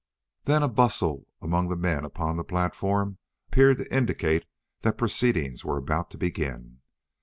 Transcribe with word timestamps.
Then 0.45 0.63
a 0.63 0.67
bustle 0.67 1.27
among 1.43 1.67
the 1.67 1.75
men 1.75 2.03
upon 2.05 2.35
the 2.35 2.43
platform 2.43 3.19
appeared 3.49 3.77
to 3.77 3.95
indicate 3.95 4.45
that 4.81 4.97
proceedings 4.97 5.63
were 5.63 5.77
about 5.77 6.09
to 6.09 6.17
begin. 6.17 6.79